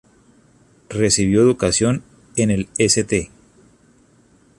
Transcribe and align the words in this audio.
Recibió 0.89 1.41
educación 1.41 2.01
en 2.35 2.49
el 2.49 2.69
St. 2.79 3.29